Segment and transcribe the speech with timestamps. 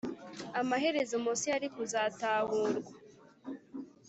[0.61, 2.91] amaherezo Mose yari kuzatahurwa